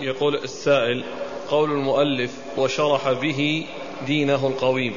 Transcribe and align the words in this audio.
يقول 0.00 0.34
السائل 0.34 1.04
قول 1.48 1.70
المؤلف 1.70 2.30
وشرح 2.56 3.12
به 3.12 3.66
دينه 4.06 4.46
القويم 4.46 4.96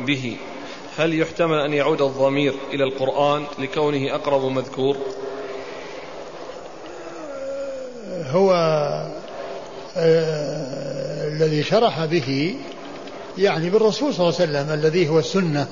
به. 0.00 0.36
هل 0.96 1.20
يحتمل 1.20 1.58
أن 1.58 1.72
يعود 1.72 2.02
الضمير 2.02 2.54
إلى 2.72 2.84
القرآن 2.84 3.44
لكونه 3.58 4.14
أقرب 4.14 4.44
مذكور؟ 4.44 4.96
هو 8.30 8.52
آه 9.96 11.28
الذي 11.28 11.62
شرح 11.62 12.04
به 12.04 12.56
يعني 13.38 13.70
بالرسول 13.70 14.14
صلى 14.14 14.28
الله 14.28 14.40
عليه 14.40 14.50
وسلم 14.50 14.74
الذي 14.80 15.08
هو 15.08 15.18
السنة 15.18 15.68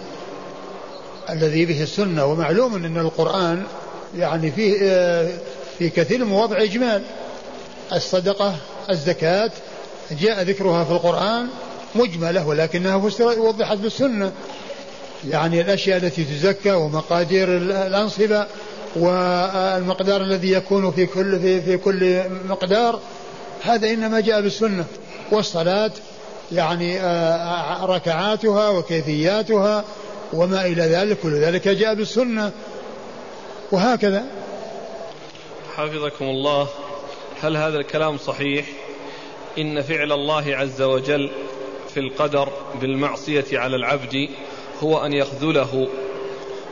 الذي 1.30 1.66
به 1.66 1.82
السنة 1.82 2.24
ومعلوم 2.26 2.74
أن 2.74 2.98
القرآن 2.98 3.62
يعني 4.16 4.50
فيه 4.50 4.78
آه 4.82 5.28
في 5.78 5.90
كثير 5.90 6.18
من 6.18 6.30
مواضع 6.30 6.62
إجمال. 6.62 7.02
الصدقة 7.92 8.56
الزكاة 8.90 9.50
جاء 10.10 10.42
ذكرها 10.42 10.84
في 10.84 10.90
القرآن 10.90 11.48
مجملة 11.94 12.48
ولكنها 12.48 12.96
وضحت 13.20 13.76
بالسنة 13.76 14.32
يعني 15.28 15.60
الأشياء 15.60 15.96
التي 15.98 16.24
تزكى 16.24 16.72
ومقادير 16.72 17.56
الأنصبة 17.56 18.46
والمقدار 18.96 20.20
الذي 20.20 20.52
يكون 20.52 20.90
في 20.90 21.06
كل 21.06 21.40
في, 21.40 21.62
في 21.62 21.76
كل 21.76 22.22
مقدار 22.48 23.00
هذا 23.62 23.90
إنما 23.90 24.20
جاء 24.20 24.40
بالسنة. 24.40 24.84
والصلاة 25.30 25.90
يعني 26.52 26.96
ركعاتها 27.84 28.68
وكيفياتها 28.68 29.84
وما 30.32 30.66
إلى 30.66 30.82
ذلك 30.82 31.18
كل 31.22 31.34
ذلك 31.34 31.68
جاء 31.68 31.94
بالسنة. 31.94 32.50
وهكذا. 33.72 34.24
حفظكم 35.76 36.24
الله. 36.24 36.68
هل 37.42 37.56
هذا 37.56 37.78
الكلام 37.78 38.18
صحيح؟ 38.18 38.66
إن 39.58 39.82
فعل 39.82 40.12
الله 40.12 40.56
عز 40.56 40.82
وجل 40.82 41.30
في 41.94 42.00
القدر 42.00 42.48
بالمعصية 42.80 43.44
على 43.52 43.76
العبد 43.76 44.28
هو 44.82 45.06
أن 45.06 45.12
يخذله 45.12 45.88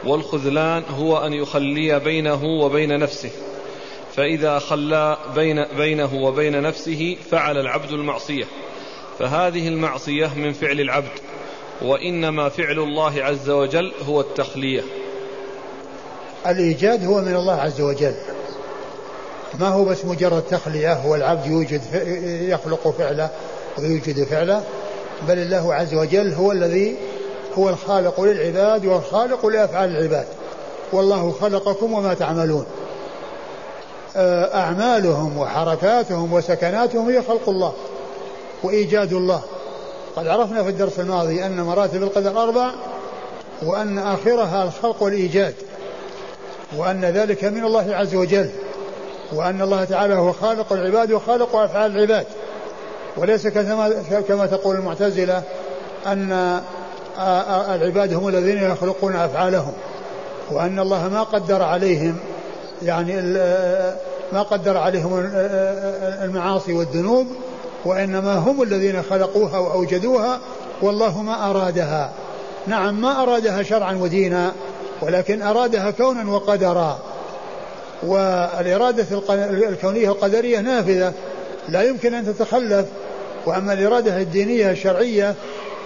والخذلان 0.04 0.82
هو 0.98 1.26
أن 1.26 1.32
يخلي 1.32 1.98
بينه 1.98 2.44
وبين 2.44 2.98
نفسه. 2.98 3.30
فإذا 4.16 4.58
خلى 4.58 5.18
بين 5.34 5.64
بينه 5.76 6.14
وبين 6.14 6.62
نفسه 6.62 7.16
فعل 7.30 7.58
العبد 7.58 7.92
المعصية. 7.92 8.44
فهذه 9.18 9.68
المعصية 9.68 10.34
من 10.36 10.52
فعل 10.52 10.80
العبد 10.80 11.18
وإنما 11.82 12.48
فعل 12.48 12.78
الله 12.78 13.24
عز 13.24 13.50
وجل 13.50 13.92
هو 14.08 14.20
التخلية. 14.20 14.82
الإيجاد 16.46 17.04
هو 17.04 17.20
من 17.20 17.34
الله 17.34 17.54
عز 17.54 17.80
وجل. 17.80 18.14
ما 19.58 19.68
هو 19.68 19.84
بس 19.84 20.04
مجرد 20.04 20.42
تخلية 20.42 20.92
هو 20.92 21.14
العبد 21.14 21.46
يوجد 21.46 21.80
يخلق 22.48 22.94
فعله 22.98 23.30
ويوجد 23.78 24.24
فعله 24.24 24.62
بل 25.28 25.38
الله 25.38 25.74
عز 25.74 25.94
وجل 25.94 26.32
هو 26.32 26.52
الذي 26.52 26.96
هو 27.58 27.68
الخالق 27.68 28.20
للعباد 28.20 28.86
والخالق 28.86 29.46
لأفعال 29.46 29.96
العباد. 29.96 30.26
والله 30.92 31.34
خلقكم 31.40 31.92
وما 31.92 32.14
تعملون. 32.14 32.66
أعمالهم 34.16 35.38
وحركاتهم 35.38 36.32
وسكناتهم 36.32 37.08
هي 37.08 37.22
خلق 37.22 37.48
الله 37.48 37.72
وإيجاد 38.62 39.12
الله. 39.12 39.42
قد 40.16 40.26
عرفنا 40.26 40.62
في 40.62 40.68
الدرس 40.68 41.00
الماضي 41.00 41.46
أن 41.46 41.60
مراتب 41.60 42.02
القدر 42.02 42.42
أربع 42.42 42.70
وأن 43.62 43.98
آخرها 43.98 44.64
الخلق 44.64 45.02
والإيجاد 45.02 45.54
وأن 46.76 47.04
ذلك 47.04 47.44
من 47.44 47.64
الله 47.64 47.94
عز 47.94 48.14
وجل. 48.14 48.50
وأن 49.32 49.62
الله 49.62 49.84
تعالى 49.84 50.14
هو 50.14 50.32
خالق 50.32 50.72
العباد 50.72 51.12
وخالق 51.12 51.56
أفعال 51.56 51.96
العباد. 51.96 52.26
وليس 53.16 53.46
كما 53.46 53.92
كما 54.28 54.46
تقول 54.46 54.76
المعتزلة 54.76 55.42
أن 56.06 56.60
العباد 57.74 58.14
هم 58.14 58.28
الذين 58.28 58.62
يخلقون 58.62 59.16
أفعالهم. 59.16 59.72
وأن 60.50 60.78
الله 60.78 61.08
ما 61.08 61.22
قدر 61.22 61.62
عليهم 61.62 62.16
يعني 62.82 63.22
ما 64.32 64.42
قدر 64.42 64.76
عليهم 64.76 65.30
المعاصي 66.22 66.72
والذنوب 66.72 67.26
وإنما 67.84 68.34
هم 68.34 68.62
الذين 68.62 69.02
خلقوها 69.02 69.58
وأوجدوها 69.58 70.40
والله 70.82 71.22
ما 71.22 71.50
أرادها. 71.50 72.10
نعم 72.66 73.00
ما 73.00 73.22
أرادها 73.22 73.62
شرعا 73.62 73.94
ودينا 73.94 74.52
ولكن 75.02 75.42
أرادها 75.42 75.90
كونا 75.90 76.30
وقدرا. 76.32 76.98
والإرادة 78.02 79.06
الكونية 79.68 80.08
القدرية 80.08 80.60
نافذة 80.60 81.12
لا 81.68 81.82
يمكن 81.82 82.14
أن 82.14 82.26
تتخلف. 82.26 82.86
وأما 83.46 83.72
الإرادة 83.72 84.16
الدينية 84.16 84.70
الشرعية 84.70 85.34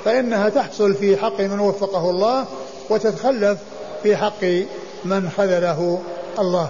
فإنها 0.04 0.48
تحصل 0.48 0.94
في 0.94 1.16
حق 1.16 1.40
من 1.40 1.60
وفقه 1.60 2.10
الله 2.10 2.44
وتتخلف 2.90 3.58
في 4.02 4.16
حق 4.16 4.44
من 5.04 5.30
خذله 5.36 5.98
الله. 6.38 6.68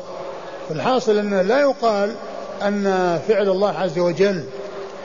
الحاصل 0.71 1.19
أن 1.19 1.41
لا 1.41 1.61
يقال 1.61 2.15
أن 2.63 3.19
فعل 3.29 3.49
الله 3.49 3.79
عز 3.79 3.99
وجل 3.99 4.45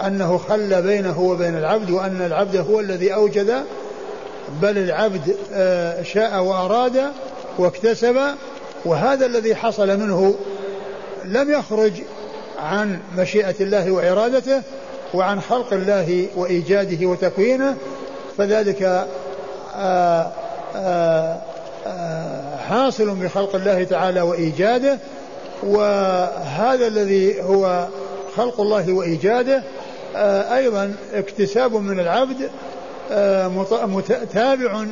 أنه 0.06 0.38
خل 0.38 0.82
بينه 0.82 1.20
وبين 1.22 1.58
العبد 1.58 1.90
وأن 1.92 2.22
العبد 2.22 2.56
هو 2.56 2.80
الذي 2.80 3.14
أوجد 3.14 3.64
بل 4.62 4.78
العبد 4.78 5.36
شاء 6.04 6.44
وأراد 6.44 7.02
واكتسب 7.58 8.18
وهذا 8.86 9.26
الذي 9.26 9.56
حصل 9.56 10.00
منه 10.00 10.36
لم 11.26 11.52
يخرج 11.52 11.94
عن 12.60 13.00
مشيئة 13.18 13.56
الله 13.62 13.92
وإرادته 13.92 14.62
وعن 15.14 15.42
خلق 15.42 15.74
الله 15.74 16.28
وإيجاده 16.36 17.08
وتكوينه 17.08 17.76
فذلك 18.38 19.08
آآ 19.76 20.32
آآ 20.76 21.42
حاصل 22.70 23.16
بخلق 23.16 23.56
الله 23.56 23.84
تعالى 23.84 24.22
وإيجاده 24.22 24.98
وهذا 25.64 26.88
الذي 26.88 27.42
هو 27.42 27.88
خلق 28.36 28.62
الله 28.62 28.94
وإيجاده 28.94 29.64
أيضا 30.56 30.96
اكتساب 31.14 31.74
من 31.74 32.00
العبد 32.00 32.50
تابع 34.34 34.86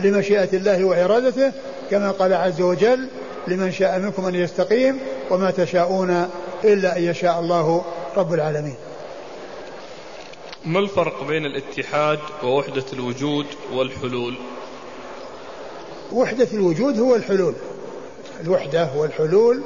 لمشيئة 0.00 0.48
الله 0.52 0.84
وإرادته 0.84 1.52
كما 1.90 2.10
قال 2.10 2.34
عز 2.34 2.60
وجل 2.60 3.08
لمن 3.48 3.72
شاء 3.72 3.98
منكم 3.98 4.26
أن 4.26 4.34
يستقيم 4.34 4.98
وما 5.30 5.50
تشاءون 5.50 6.30
إلا 6.64 6.96
أن 6.96 7.02
يشاء 7.02 7.40
الله 7.40 7.84
رب 8.16 8.34
العالمين. 8.34 8.76
ما 10.66 10.78
الفرق 10.78 11.24
بين 11.24 11.46
الاتحاد 11.46 12.18
ووحدة 12.42 12.84
الوجود 12.92 13.46
والحلول؟ 13.72 14.34
وحدة 16.12 16.48
الوجود 16.52 16.98
هو 17.00 17.14
الحلول. 17.14 17.54
الوحدة 18.40 18.88
والحلول 18.96 19.62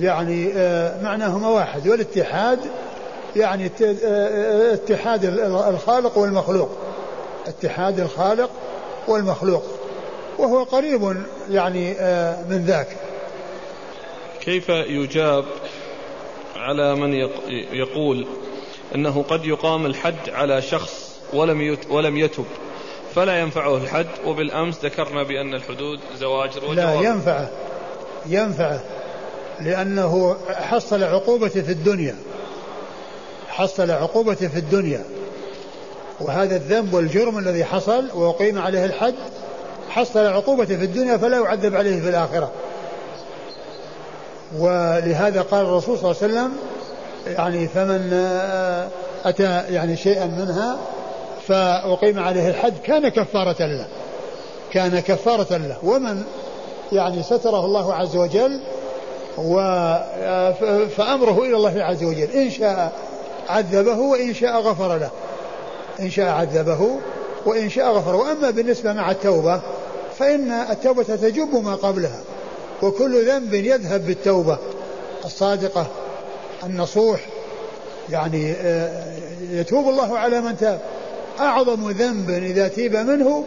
يعني 0.00 0.52
معناهما 1.02 1.48
واحد. 1.48 1.88
والاتحاد 1.88 2.58
يعني 3.36 3.70
اتحاد 4.72 5.24
الخالق 5.68 6.18
والمخلوق. 6.18 6.70
اتحاد 7.46 8.00
الخالق 8.00 8.50
والمخلوق. 9.08 9.62
وهو 10.38 10.62
قريب 10.62 11.16
يعني 11.50 11.90
من 12.48 12.64
ذاك. 12.66 12.88
كيف 14.40 14.68
يجاب 14.68 15.44
على 16.56 16.94
من 16.94 17.14
يقول 17.72 18.26
إنه 18.94 19.22
قد 19.22 19.44
يقام 19.44 19.86
الحد 19.86 20.30
على 20.30 20.62
شخص 20.62 21.20
ولم 21.32 21.78
ولم 21.90 22.16
يتب 22.16 22.44
فلا 23.14 23.40
ينفعه 23.40 23.76
الحد؟ 23.76 24.06
وبالأمس 24.24 24.84
ذكرنا 24.84 25.22
بأن 25.22 25.54
الحدود 25.54 26.00
زواجر 26.16 26.72
لا 26.72 26.94
ينفعه 26.94 27.50
ينفعه 28.26 28.80
لأنه 29.60 30.36
حصل 30.48 31.02
عقوبته 31.02 31.62
في 31.62 31.72
الدنيا 31.72 32.16
حصل 33.48 33.90
عقوبته 33.90 34.48
في 34.48 34.58
الدنيا 34.58 35.04
وهذا 36.20 36.56
الذنب 36.56 36.94
والجرم 36.94 37.38
الذي 37.38 37.64
حصل 37.64 38.10
وأقيم 38.14 38.58
عليه 38.58 38.84
الحد 38.84 39.14
حصل 39.94 40.26
عقوبته 40.26 40.76
في 40.76 40.84
الدنيا 40.84 41.16
فلا 41.16 41.36
يعذب 41.36 41.74
عليه 41.76 42.00
في 42.00 42.08
الآخرة. 42.08 42.50
ولهذا 44.58 45.42
قال 45.42 45.66
الرسول 45.66 45.98
صلى 45.98 46.10
الله 46.10 46.22
عليه 46.22 46.32
وسلم 46.32 46.52
يعني 47.26 47.68
فمن 47.68 48.12
أتى 49.24 49.62
يعني 49.74 49.96
شيئا 49.96 50.26
منها 50.26 50.78
فأقيم 51.48 52.18
عليه 52.18 52.48
الحد 52.48 52.72
كان 52.84 53.08
كفارة 53.08 53.56
له. 53.66 53.86
كان 54.72 55.00
كفارة 55.00 55.56
له. 55.56 55.76
ومن 55.82 56.22
يعني 56.92 57.22
ستره 57.22 57.64
الله 57.64 57.94
عز 57.94 58.16
وجل 58.16 58.60
و 59.38 59.56
فأمره 60.96 61.38
إلى 61.42 61.56
الله 61.56 61.82
عز 61.82 62.04
وجل. 62.04 62.30
إن 62.30 62.50
شاء 62.50 62.92
عذبه 63.48 63.98
وإن 63.98 64.34
شاء 64.34 64.60
غفر 64.60 64.96
له. 64.98 65.10
إن 66.00 66.10
شاء 66.10 66.28
عذبه 66.28 66.90
وإن 67.46 67.70
شاء 67.70 67.92
غفر 67.92 68.16
وأما 68.16 68.50
بالنسبة 68.50 68.92
مع 68.92 69.10
التوبة 69.10 69.60
فإن 70.18 70.50
التوبة 70.50 71.02
تجب 71.02 71.64
ما 71.64 71.74
قبلها 71.74 72.20
وكل 72.82 73.26
ذنب 73.26 73.54
يذهب 73.54 74.06
بالتوبة. 74.06 74.58
الصادقة 75.24 75.86
النصوح 76.64 77.20
يعني 78.10 78.52
آه، 78.52 79.16
يتوب 79.50 79.88
الله 79.88 80.18
على 80.18 80.40
من 80.40 80.56
تاب. 80.56 80.80
أعظم 81.40 81.90
ذنب 81.90 82.30
إذا 82.30 82.68
تيب 82.68 82.96
منه 82.96 83.44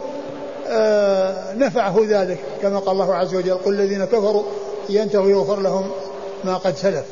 آه، 0.68 1.54
نفعه 1.54 2.04
ذلك. 2.08 2.38
كما 2.62 2.78
قال 2.78 2.92
الله 2.92 3.14
عز 3.14 3.34
وجل 3.34 3.54
قل 3.54 3.72
الذين 3.72 4.04
كفروا 4.04 4.44
ينتهوا 4.88 5.30
يغفر 5.30 5.60
لهم 5.60 5.90
ما 6.44 6.56
قد 6.56 6.76
سلف. 6.76 7.04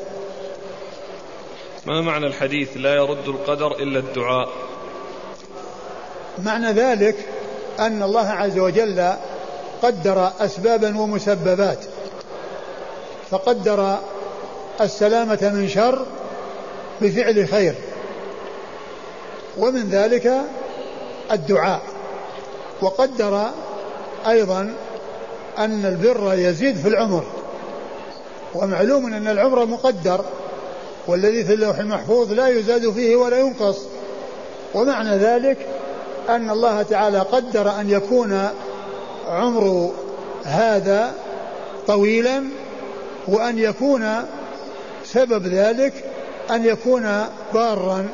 ما 1.85 2.01
معنى 2.01 2.27
الحديث 2.27 2.69
لا 2.75 2.95
يرد 2.95 3.27
القدر 3.27 3.71
إلا 3.71 3.99
الدعاء؟ 3.99 4.49
معنى 6.43 6.71
ذلك 6.71 7.15
أن 7.79 8.03
الله 8.03 8.27
عز 8.27 8.59
وجل 8.59 9.13
قدر 9.83 10.31
أسبابا 10.39 10.99
ومسببات. 10.99 11.79
فقدر 13.31 13.97
السلامة 14.81 15.39
من 15.41 15.69
شر 15.69 16.05
بفعل 17.01 17.47
خير. 17.47 17.75
ومن 19.57 19.89
ذلك 19.89 20.41
الدعاء. 21.31 21.81
وقدر 22.81 23.45
أيضا 24.27 24.73
أن 25.57 25.85
البر 25.85 26.33
يزيد 26.33 26.77
في 26.77 26.87
العمر. 26.87 27.23
ومعلوم 28.55 29.13
أن 29.13 29.27
العمر 29.27 29.65
مقدر 29.65 30.25
والذي 31.07 31.43
في 31.43 31.53
اللوح 31.53 31.77
المحفوظ 31.77 32.31
لا 32.31 32.47
يزاد 32.47 32.91
فيه 32.91 33.15
ولا 33.15 33.39
ينقص. 33.39 33.77
ومعنى 34.73 35.17
ذلك 35.17 35.57
أن 36.29 36.49
الله 36.49 36.81
تعالى 36.81 37.19
قدر 37.19 37.79
أن 37.79 37.89
يكون 37.89 38.49
عمر 39.29 39.91
هذا 40.43 41.13
طويلا 41.87 42.43
وأن 43.27 43.59
يكون 43.59 44.05
سبب 45.05 45.47
ذلك 45.47 45.93
أن 46.51 46.65
يكون 46.65 47.23
بارا 47.53 48.07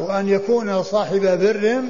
وأن 0.00 0.28
يكون 0.28 0.82
صاحب 0.82 1.20
بر. 1.20 1.82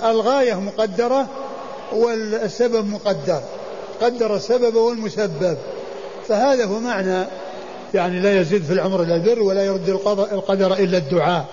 فالغاية 0.00 0.54
مقدرة 0.54 1.26
والسبب 1.92 2.90
مقدر. 2.90 3.40
قدر 4.02 4.36
السبب 4.36 4.74
والمسبب. 4.74 5.56
فهذا 6.28 6.64
هو 6.64 6.78
معنى 6.78 7.24
يعني 7.94 8.20
لا 8.20 8.40
يزيد 8.40 8.64
في 8.64 8.72
العمر 8.72 9.02
إلا 9.02 9.16
البر 9.16 9.42
ولا 9.42 9.64
يرد 9.64 9.88
القدر 10.32 10.72
إلا 10.72 10.98
الدعاء. 10.98 11.44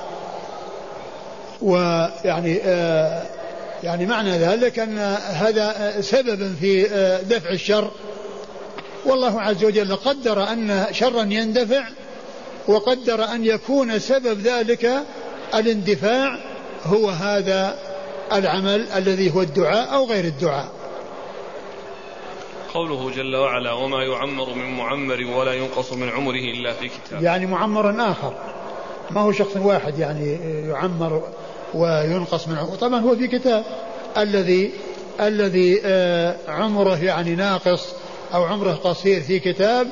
ويعني 1.62 2.62
آه 2.64 3.22
يعني 3.86 4.06
معنى 4.06 4.38
ذلك 4.38 4.80
أن 4.80 4.98
هذا 5.28 6.02
سبب 6.02 6.56
في 6.60 6.84
دفع 7.30 7.50
الشر. 7.50 7.92
والله 9.06 9.42
عز 9.42 9.64
وجل 9.64 9.96
قدر 9.96 10.44
أن 10.44 10.86
شرا 10.92 11.22
يندفع 11.22 11.84
وقدر 12.68 13.24
أن 13.24 13.46
يكون 13.46 14.00
سبب 14.00 14.40
ذلك 14.40 14.92
الاندفاع 15.56 16.38
هو 16.84 17.10
هذا 17.10 17.76
العمل 18.34 18.88
الذي 18.96 19.34
هو 19.34 19.42
الدعاء 19.42 19.94
أو 19.94 20.06
غير 20.06 20.26
الدعاء. 20.26 20.72
قوله 22.74 23.12
جل 23.12 23.36
وعلا 23.36 23.72
وما 23.72 24.04
يعمر 24.04 24.54
من 24.54 24.78
معمر 24.78 25.26
ولا 25.36 25.54
ينقص 25.54 25.94
من 25.94 26.10
عمره 26.10 26.54
إلا 26.54 26.74
في 26.74 26.88
كتاب 26.88 27.24
يعني 27.24 27.46
معمر 27.46 28.12
آخر. 28.12 28.34
ما 29.12 29.22
هو 29.22 29.32
شخص 29.32 29.58
واحد 29.58 30.00
يعني 30.00 30.34
يعمر 30.70 31.24
وينقص 31.76 32.48
من 32.48 32.58
عمره 32.58 32.76
طبعا 32.76 33.00
هو 33.00 33.16
في 33.16 33.28
كتاب 33.28 33.64
الذي 34.18 34.72
الذي 35.22 35.82
آه، 35.86 36.36
عمره 36.48 37.04
يعني 37.04 37.36
ناقص 37.36 37.86
أو 38.34 38.44
عمره 38.44 38.72
قصير 38.72 39.22
في 39.22 39.40
كتاب 39.40 39.88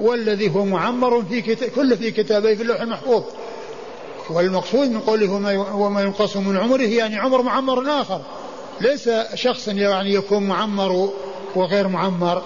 والذي 0.00 0.54
هو 0.54 0.64
معمر 0.64 1.22
في 1.22 1.40
كتاب 1.40 1.68
كله 1.68 1.96
في 1.96 2.10
كتابه 2.10 2.54
في 2.54 2.62
اللوح 2.62 2.80
المحفوظ. 2.80 3.22
والمقصود 4.30 4.90
من 4.90 5.00
قوله 5.00 5.32
وما 5.74 6.02
ينقص 6.02 6.36
من 6.36 6.56
عمره 6.56 6.82
يعني 6.82 7.18
عمر 7.18 7.42
معمر 7.42 8.00
آخر. 8.00 8.20
ليس 8.80 9.10
شخص 9.34 9.68
يعني 9.68 10.14
يكون 10.14 10.46
معمر 10.46 11.10
وغير 11.54 11.88
معمر 11.88 12.42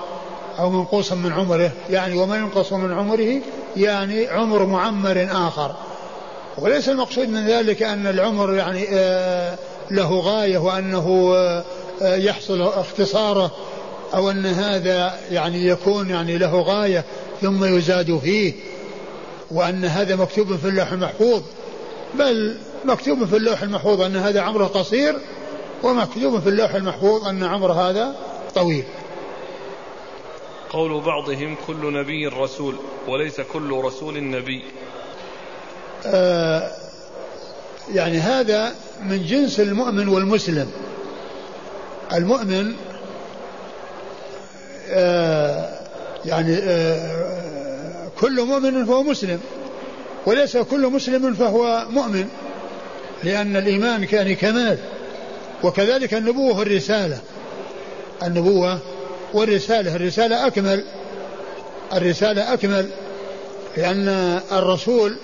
أو 0.59 0.71
منقوصا 0.71 1.15
من 1.15 1.33
عمره 1.33 1.73
يعني 1.91 2.17
وما 2.19 2.37
ينقص 2.37 2.73
من 2.73 2.93
عمره 2.93 3.41
يعني 3.77 4.29
عمر 4.29 4.67
معمر 4.67 5.29
آخر. 5.33 5.75
وليس 6.59 6.89
المقصود 6.89 7.29
من 7.29 7.47
ذلك 7.47 7.83
أن 7.83 8.07
العمر 8.07 8.55
يعني 8.55 8.87
آه، 8.91 9.59
له 9.91 10.21
غاية 10.21 10.59
وأنه 10.59 11.35
آه، 11.37 11.65
يحصل 12.17 12.63
اختصاره 12.63 13.51
أو 14.15 14.31
أن 14.31 14.47
هذا 14.47 15.15
يعني 15.31 15.67
يكون 15.67 16.11
يعني 16.11 16.39
له 16.39 16.61
غاية 16.61 17.05
ثم 17.41 17.65
يزاد 17.65 18.19
فيه 18.19 18.53
وأن 19.51 19.85
هذا 19.85 20.17
مكتوب 20.17 20.57
في 20.57 20.69
اللوح 20.69 20.93
المحفوظ. 20.93 21.43
بل 22.15 22.57
مكتوب 22.85 23.25
في 23.25 23.37
اللوح 23.37 23.63
المحفوظ 23.63 24.01
أن 24.01 24.17
هذا 24.17 24.41
عمره 24.41 24.65
قصير 24.65 25.17
ومكتوب 25.83 26.41
في 26.41 26.49
اللوح 26.49 26.75
المحفوظ 26.75 27.29
أن 27.29 27.45
عمر 27.45 27.73
هذا 27.73 28.17
طويل. 28.55 28.85
قول 30.71 31.01
بعضهم 31.01 31.57
كل 31.67 31.93
نبي 31.93 32.27
رسول 32.27 32.75
وليس 33.09 33.41
كل 33.41 33.73
رسول 33.73 34.31
نبي. 34.31 34.63
آه 34.63 35.00
يعني 37.95 38.19
هذا 38.19 38.75
من 39.03 39.27
جنس 39.27 39.61
المؤمن 39.61 40.09
والمسلم. 40.09 40.71
المؤمن 42.13 42.75
آه 44.91 45.69
يعني 46.25 46.57
آه 46.57 48.09
كل 48.21 48.45
مؤمن 48.45 48.85
فهو 48.85 49.03
مسلم 49.03 49.41
وليس 50.27 50.57
كل 50.57 50.87
مسلم 50.87 51.35
فهو 51.35 51.87
مؤمن 51.91 52.29
لأن 53.25 53.57
الإيمان 53.57 54.05
كان 54.05 54.35
كمال 54.35 54.79
وكذلك 55.63 56.15
النبوة 56.15 56.59
والرسالة. 56.59 57.19
النبوة 58.23 58.79
والرسالة 59.35 59.97
الرسالة 59.97 60.47
أكمل 60.47 60.85
الرسالة 61.93 62.53
أكمل 62.53 62.91
لأن 63.77 64.09
الرسول 64.53 65.17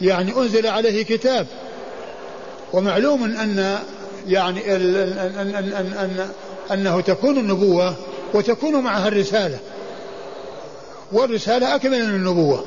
يعني 0.00 0.36
أنزل 0.36 0.66
عليه 0.66 1.04
كتاب. 1.04 1.46
ومعلوم 2.72 3.24
أن 3.24 3.78
يعني 4.26 4.76
أن, 4.76 4.94
أن, 5.38 5.54
أن, 5.54 5.92
أن 5.92 6.28
أنه 6.72 7.00
تكون 7.00 7.38
النبوة 7.38 7.94
وتكون 8.34 8.74
معها 8.74 9.08
الرسالة. 9.08 9.58
والرسالة 11.12 11.74
أكمل 11.74 12.08
من 12.08 12.14
النبوة. 12.14 12.64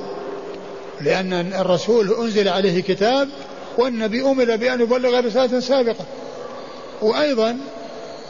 لأن 1.01 1.33
الرسول 1.53 2.13
أنزل 2.13 2.47
عليه 2.47 2.81
كتاب 2.81 3.29
والنبي 3.77 4.22
أمر 4.22 4.55
بأن 4.55 4.81
يبلغ 4.81 5.19
رسالة 5.19 5.60
سابقة. 5.60 6.05
وأيضا 7.01 7.57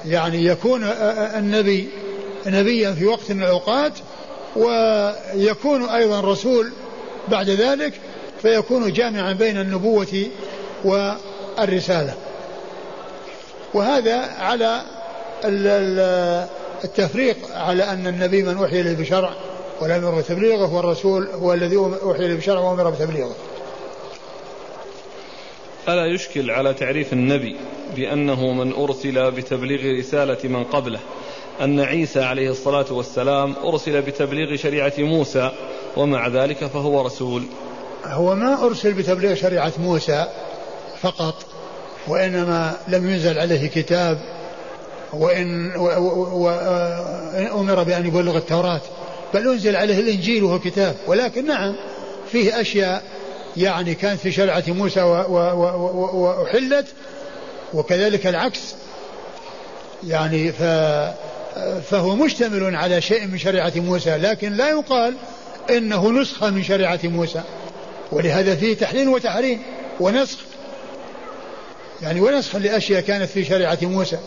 يعني 0.05 0.45
يكون 0.45 0.83
النبي 1.37 1.89
نبيا 2.47 2.91
في 2.91 3.05
وقت 3.05 3.31
من 3.31 3.43
الأوقات 3.43 3.93
ويكون 4.55 5.89
أيضا 5.89 6.21
رسول 6.21 6.71
بعد 7.27 7.49
ذلك 7.49 7.93
فيكون 8.41 8.93
جامعا 8.93 9.33
بين 9.33 9.57
النبوة 9.57 10.25
والرسالة. 10.85 12.13
وهذا 13.73 14.17
على 14.39 14.81
التفريق 16.83 17.37
على 17.55 17.83
أن 17.83 18.07
النبي 18.07 18.43
من 18.43 18.57
أوحي 18.57 18.81
إليه 18.81 18.97
بشرع 18.97 19.33
ولم 19.81 19.95
يمر 19.95 20.19
بتبليغه 20.19 20.73
والرسول 20.73 21.27
هو 21.27 21.53
الذي 21.53 21.77
أوحي 21.77 22.25
إليه 22.25 22.35
بشرع 22.35 22.59
وأمر 22.59 22.89
بتبليغه. 22.89 23.35
ألا 25.89 26.05
يشكل 26.05 26.51
على 26.51 26.73
تعريف 26.73 27.13
النبي 27.13 27.55
بأنه 27.95 28.53
من 28.53 28.73
أرسل 28.73 29.31
بتبليغ 29.31 29.99
رسالة 29.99 30.37
من 30.43 30.63
قبله 30.63 30.99
أن 31.61 31.79
عيسى 31.79 32.23
عليه 32.23 32.49
الصلاة 32.49 32.93
والسلام 32.93 33.55
أرسل 33.63 34.01
بتبليغ 34.01 34.55
شريعة 34.55 34.93
موسى 34.97 35.51
ومع 35.97 36.27
ذلك 36.27 36.65
فهو 36.65 37.01
رسول. 37.01 37.43
هو 38.07 38.35
ما 38.35 38.65
أرسل 38.65 38.93
بتبليغ 38.93 39.35
شريعة 39.35 39.73
موسى 39.77 40.25
فقط 41.01 41.45
وإنما 42.07 42.73
لم 42.87 43.09
ينزل 43.09 43.39
عليه 43.39 43.67
كتاب 43.67 44.17
وإن 45.13 45.71
أمر 47.51 47.83
بأن 47.83 48.05
يبلغ 48.05 48.37
التوراة 48.37 48.81
بل 49.33 49.47
أنزل 49.47 49.75
عليه 49.75 49.99
الإنجيل 49.99 50.43
وهو 50.43 50.59
كتاب. 50.59 50.95
ولكن 51.07 51.47
نعم 51.47 51.75
فيه 52.31 52.61
أشياء 52.61 53.03
يعني 53.57 53.95
كانت 53.95 54.19
في 54.19 54.31
شريعة 54.31 54.63
موسى 54.67 55.01
وأحلت 56.11 56.87
وكذلك 57.73 58.27
العكس. 58.27 58.75
يعني 60.07 60.51
ف 60.51 60.63
فهو 61.89 62.15
مشتمل 62.15 62.75
على 62.75 63.01
شيء 63.01 63.27
من 63.27 63.37
شريعة 63.37 63.73
موسى 63.75 64.17
لكن 64.17 64.53
لا 64.53 64.69
يقال 64.69 65.13
إنه 65.69 66.11
نسخة 66.11 66.49
من 66.49 66.63
شريعة 66.63 66.99
موسى. 67.03 67.41
ولهذا 68.11 68.55
فيه 68.55 68.75
تحليل 68.75 69.07
وتحريم 69.07 69.61
ونسخ. 69.99 70.39
يعني 72.01 72.21
ونسخ 72.21 72.55
لأشياء 72.55 73.01
كانت 73.01 73.29
في 73.29 73.43
شريعة 73.45 73.79
موسى. 73.81 74.17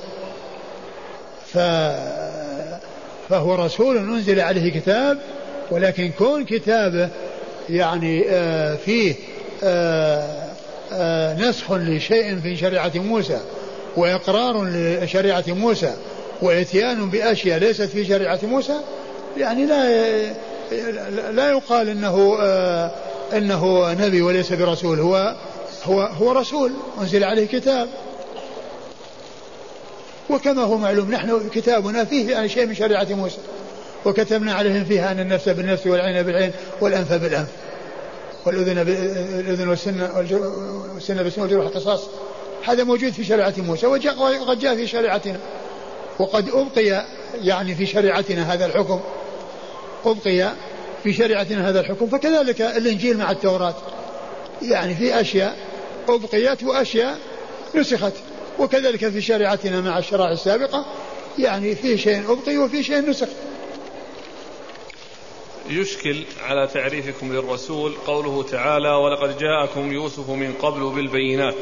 ف 1.52 1.58
فهو 3.28 3.54
رسول 3.54 3.96
أنزل 3.96 4.40
عليه 4.40 4.80
كتاب 4.80 5.18
ولكن 5.70 6.10
كون 6.18 6.44
كتابه 6.44 7.08
يعني 7.70 8.25
آه 8.30 8.76
فيه 8.76 9.14
آه 9.64 10.50
آه 10.92 11.34
نسخ 11.34 11.72
لشيء 11.72 12.40
في 12.40 12.56
شريعة 12.56 12.92
موسى 12.94 13.40
وإقرار 13.96 14.64
لشريعة 14.64 15.44
موسى 15.49 15.94
وإتيان 16.42 17.10
بأشياء 17.10 17.58
ليست 17.58 17.82
في 17.82 18.04
شريعة 18.04 18.38
موسى 18.42 18.80
يعني 19.37 19.66
لا 19.66 20.32
لا 21.32 21.50
يقال 21.50 22.04
آه 22.04 22.90
أنه 23.37 23.92
نبي 23.92 24.22
وليس 24.22 24.52
برسول. 24.52 25.00
هو 25.00 25.37
هو 25.84 26.00
هو 26.02 26.32
رسول. 26.32 26.72
أنزل 27.00 27.25
عليه 27.25 27.46
كتاب. 27.46 27.88
وكما 30.30 30.62
هو 30.62 30.78
معلوم 30.78 31.10
نحن 31.10 31.49
كتابنا 31.49 32.04
فيه 32.04 32.30
يعني 32.30 32.49
شيء 32.49 32.66
من 32.66 32.75
شريعة 32.75 33.06
موسى. 33.10 33.38
وكتبنا 34.04 34.54
عليهم 34.54 34.84
فيها 34.84 35.12
أن 35.12 35.20
النفس 35.20 35.49
بالنفس 35.49 35.87
والعين 35.87 36.22
بالعين 36.22 36.52
والأنف 36.80 37.12
بالأنف. 37.12 37.49
والأذن 38.46 38.84
بالأذن 38.84 39.68
والسن 39.68 40.00
والسن 40.94 41.22
بالسن 41.22 41.42
والجروح 41.42 41.66
القصاص. 41.66 42.00
هذا 42.64 42.84
موجود 42.84 43.12
في 43.12 43.25
شريعة 43.25 43.54
موسى 43.58 43.87
وقد 43.87 44.58
جاء 44.58 44.76
في 44.76 44.87
شريعتنا. 44.87 45.38
وقد 46.18 46.49
أبقي 46.49 47.04
يعني 47.42 47.75
في 47.75 47.87
شريعتنا 47.87 48.54
هذا 48.54 48.66
الحكم. 48.66 49.00
أبقي 50.06 50.52
في 51.02 51.12
شريعتنا 51.12 51.69
هذا 51.69 51.80
الحكم 51.80 52.07
فكذلك 52.07 52.61
الإنجيل 52.61 53.19
مع 53.19 53.30
التوراة. 53.30 53.75
يعني 54.62 54.95
في 54.95 55.21
أشياء 55.21 55.57
أبقيت 56.09 56.62
وأشياء 56.62 57.19
نسخت 57.75 58.12
وكذلك 58.59 59.09
في 59.09 59.21
شريعتنا 59.21 59.80
مع 59.80 59.99
الشرائع 59.99 60.33
السابقة 60.33 60.87
يعني 61.38 61.75
في 61.75 61.99
شيء 61.99 62.33
أبقي 62.33 62.59
وفي 62.59 62.83
شيء 62.83 63.11
نسخ. 63.11 63.28
يشكل 65.71 66.16
على 66.49 66.66
تعريفكم 66.75 67.33
للرسول 67.33 67.92
قوله 68.07 68.42
تعالى 68.42 68.90
ولقد 68.90 69.38
جاءكم 69.38 69.92
يوسف 69.92 70.30
من 70.30 70.52
قبل 70.52 70.95
بالبينات 70.95 71.54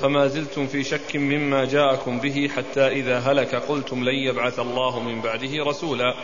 فما 0.00 0.26
زلتم 0.26 0.66
في 0.66 0.84
شك 0.84 1.16
مما 1.16 1.64
جاءكم 1.64 2.18
به 2.18 2.50
حتى 2.56 2.88
إذا 2.88 3.18
هلك 3.18 3.54
قلتم 3.54 4.04
لن 4.04 4.14
يبعث 4.14 4.58
الله 4.58 5.00
من 5.00 5.20
بعده 5.20 5.64
رسولا. 5.66 6.14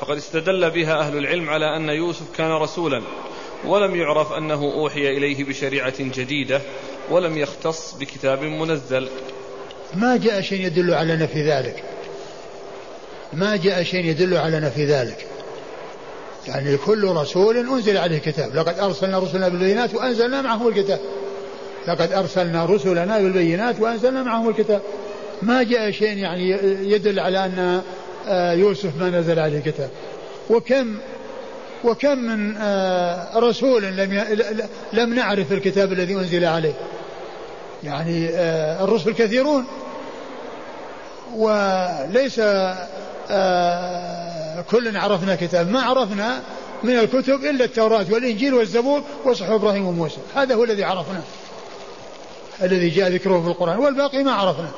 فقد 0.00 0.16
استدل 0.16 0.70
بها 0.70 1.00
أهل 1.00 1.16
العلم 1.18 1.50
على 1.50 1.76
أن 1.76 1.88
يوسف 1.88 2.36
كان 2.36 2.50
رسولا 2.50 3.02
ولم 3.64 3.96
يعرف 3.96 4.32
أنه 4.32 4.62
أوحي 4.62 5.08
إليه 5.08 5.44
بشريعة 5.44 5.94
جديدة 6.00 6.60
ولم 7.10 7.38
يختص 7.38 7.94
بكتاب 7.94 8.42
منزل. 8.42 9.08
ما 9.94 10.16
جاء 10.16 10.40
شيء 10.40 10.66
يدل 10.66 10.94
على 10.94 11.16
نفي 11.16 11.42
ذلك. 11.42 11.82
ما 13.32 13.56
جاء 13.56 13.82
شيء 13.82 14.04
يدل 14.04 14.36
على 14.36 14.60
نفي 14.60 14.84
ذلك. 14.84 15.26
يعني 16.46 16.76
كل 16.76 17.04
رسول 17.04 17.56
أنزل 17.56 17.96
عليه 17.96 18.18
كتاب 18.18 18.54
لقد 18.54 18.78
أرسلنا 18.78 19.18
رسلنا 19.18 19.48
بالبينات 19.48 19.94
وأنزلنا 19.94 20.42
معهم 20.42 20.68
الكتاب. 20.68 21.00
لقد 21.88 22.12
أرسلنا 22.12 22.64
رسلنا 22.64 23.18
بالبينات 23.18 23.80
وأنزلنا 23.80 24.22
معهم 24.22 24.48
الكتاب. 24.48 24.82
ما 25.42 25.62
جاء 25.62 25.90
شيء 25.90 26.18
يعني 26.18 26.50
يدل 26.92 27.20
على 27.20 27.44
أن 27.44 27.82
يوسف 28.52 28.96
ما 29.00 29.10
نزل 29.10 29.38
عليه 29.38 29.60
كتاب. 29.60 29.90
وكم 30.50 30.98
وكم 31.84 32.18
من 32.18 32.56
آه، 32.56 33.38
رسول 33.38 33.82
لم 33.82 34.24
لم 34.92 35.14
نعرف 35.14 35.52
الكتاب 35.52 35.92
الذي 35.92 36.14
أنزل 36.14 36.44
عليه. 36.44 36.74
يعني 37.84 38.28
آه، 38.28 38.84
الرسل 38.84 39.12
كثيرون. 39.12 39.64
وليس 41.34 42.40
كل 44.70 44.96
عرفنا 44.96 45.36
كتاب. 45.40 45.70
ما 45.70 45.82
عرفنا 45.82 46.42
من 46.82 46.98
الكتب 46.98 47.44
إلا 47.44 47.64
التوراة 47.64 48.06
والإنجيل 48.10 48.54
والزبور 48.54 49.02
وصحف 49.24 49.50
إبراهيم 49.50 49.86
وموسى. 49.86 50.18
هذا 50.34 50.54
هو 50.54 50.64
الذي 50.64 50.84
عرفناه 50.84 51.22
الذي 52.62 52.88
جاء 52.88 53.10
ذكره 53.10 53.40
في 53.40 53.48
القرآن. 53.48 53.78
والباقي 53.78 54.22
ما 54.22 54.32
عرفنا. 54.32 54.70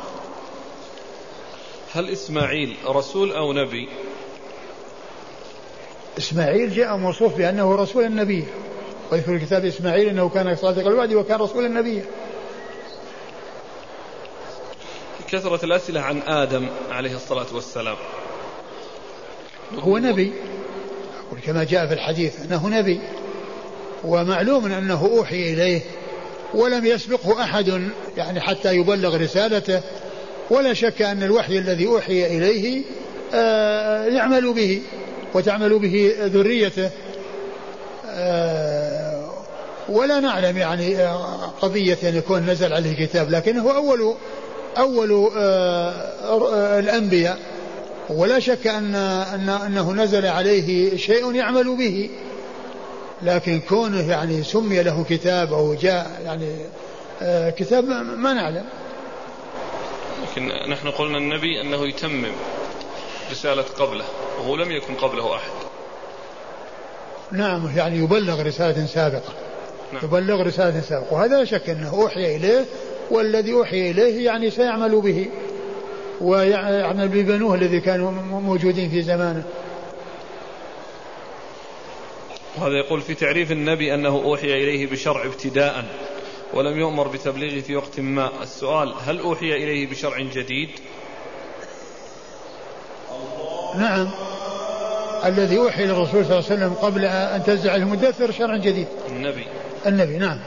هل 1.92 2.08
إسماعيل 2.08 2.76
رسول 2.86 3.32
أو 3.32 3.52
نبي؟ 3.52 3.88
إسماعيل 6.18 6.74
جاء 6.74 6.96
موصوف 6.96 7.36
بأنه 7.36 7.74
رسول 7.74 8.04
النبي. 8.04 8.44
ويذكر 9.12 9.34
الكتاب 9.34 9.64
إسماعيل 9.64 10.08
أنه 10.08 10.28
كان 10.28 10.56
صادق 10.56 10.86
الوعد 10.86 11.12
وكان 11.14 11.40
رسول 11.40 11.64
النبي. 11.64 12.02
كثرة 15.28 15.64
الأسئلة 15.64 16.00
عن 16.00 16.22
آدم 16.22 16.68
عليه 16.90 17.14
الصلاة 17.14 17.46
والسلام. 17.54 17.96
هو 19.78 19.98
نبي. 19.98 20.32
كما 21.46 21.64
جاء 21.64 21.86
في 21.86 21.94
الحديث 21.94 22.40
أنه 22.40 22.68
نبي. 22.68 23.00
ومعلوم 24.04 24.72
أنه 24.72 25.06
أوحي 25.06 25.52
إليه. 25.52 25.80
ولم 26.54 26.86
يسبقه 26.86 27.44
أحد 27.44 27.90
يعني 28.16 28.40
حتى 28.40 28.74
يبلغ 28.74 29.16
رسالته. 29.16 29.82
ولا 30.50 30.74
شك 30.74 31.02
أن 31.02 31.22
الوحي 31.22 31.58
الذي 31.58 31.86
أوحي 31.86 32.26
إليه 32.26 32.82
آه، 33.34 34.04
يعمل 34.04 34.52
به 34.52 34.82
وتعمل 35.34 35.78
به 35.78 36.14
ذريته. 36.20 36.90
آه، 38.06 39.30
ولا 39.88 40.20
نعلم 40.20 40.56
يعني 40.56 40.96
آه، 40.96 41.52
قضية 41.62 41.98
أن 42.02 42.16
يكون 42.16 42.50
نزل 42.50 42.72
عليه 42.72 43.06
كتاب 43.06 43.30
لكنه 43.30 43.76
أول 43.76 44.14
أول 44.78 45.30
الأنبياء. 46.78 47.38
ولا 48.10 48.38
شك 48.38 48.66
أن 48.66 48.94
أن 48.94 49.48
أنه 49.48 49.92
نزل 49.92 50.26
عليه 50.26 50.96
شيء 50.96 51.34
يعمل 51.34 51.76
به. 51.76 52.10
لكن 53.22 53.60
كونه 53.60 54.10
يعني 54.10 54.42
سمي 54.42 54.82
له 54.82 55.04
كتاب 55.08 55.52
أو 55.52 55.74
جاء 55.74 56.20
يعني 56.24 56.56
كتاب 57.50 57.84
ما 58.18 58.32
نعلم. 58.32 58.64
لكن 60.22 60.70
نحن 60.70 60.90
قلنا 60.90 61.18
النبي 61.18 61.60
أنه 61.60 61.88
يتمم 61.88 62.32
رسالة 63.30 63.62
قبله 63.62 64.04
وهو 64.38 64.56
لم 64.56 64.70
يكن 64.70 64.94
قبله 64.94 65.36
أحد. 65.36 65.50
نعم 67.32 67.76
يعني 67.76 67.98
يبلغ 67.98 68.42
رسالة 68.42 68.86
سابقة. 68.86 69.32
نعم. 69.92 70.04
يبلغ 70.04 70.42
رسالة 70.42 70.80
سابقة. 70.80 71.14
وهذا 71.14 71.38
لا 71.38 71.44
شك 71.44 71.70
أنه 71.70 71.90
أوحي 71.90 72.36
إليه 72.36 72.64
والذي 73.10 73.52
أوحي 73.52 73.90
إليه 73.90 74.24
يعني 74.24 74.50
سيعمل 74.50 75.00
به. 75.00 75.26
ويعمل 76.20 77.08
ببنوه 77.08 77.54
الذي 77.54 77.80
كانوا 77.80 78.10
موجودين 78.40 78.90
في 78.90 79.02
زمانه. 79.02 79.44
وهذا 82.58 82.74
يقول 82.74 83.00
في 83.00 83.14
تعريف 83.14 83.52
النبي 83.52 83.94
أنه 83.94 84.08
أوحي 84.08 84.46
إليه 84.46 84.86
بشرع 84.86 85.24
ابتداء. 85.24 85.84
ولم 86.54 86.78
يؤمر 86.78 87.08
بتبليغه 87.08 87.60
في 87.60 87.76
وقت 87.76 88.00
ما. 88.00 88.30
السؤال 88.42 88.94
هل 89.06 89.18
أوحي 89.18 89.46
إليه 89.46 89.90
بشرع 89.90 90.20
جديد؟ 90.20 90.68
نعم. 93.76 94.10
الذي 95.24 95.58
أوحي 95.58 95.86
للرسول 95.86 96.24
صلى 96.24 96.38
الله 96.38 96.50
عليه 96.50 96.54
وسلم 96.54 96.74
قبل 96.74 97.04
أن 97.04 97.44
تنزع 97.44 97.74
المدثر 97.74 98.32
شرع 98.32 98.56
جديد. 98.56 98.86
النبي. 99.08 99.46
النبي 99.86 100.16
نعم. 100.16 100.40